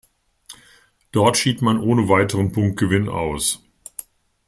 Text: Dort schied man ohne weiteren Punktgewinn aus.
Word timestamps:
Dort 1.11 1.37
schied 1.37 1.61
man 1.61 1.79
ohne 1.79 2.09
weiteren 2.09 2.51
Punktgewinn 2.51 3.07
aus. 3.07 3.63